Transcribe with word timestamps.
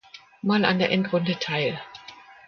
Mal 0.41 0.65
an 0.65 0.79
der 0.79 0.89
Endrunde 0.89 1.37
teil. 1.37 1.79